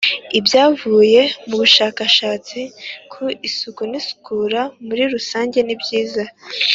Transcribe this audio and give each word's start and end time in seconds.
Ibyavuye 0.39 1.21
mu 1.47 1.55
bushakashatsi 1.61 2.59
ku 3.11 3.23
isuku 3.47 3.81
n 3.91 3.93
isukura 3.99 4.61
muri 4.85 5.03
rusange 5.13 5.57
nibyiza 5.63 6.23